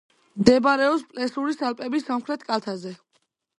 მდებარეობს 0.43 1.03
პლესურის 1.11 1.61
ალპების 1.69 2.09
სამხრეთ 2.09 2.49
კალთაზე. 2.51 2.97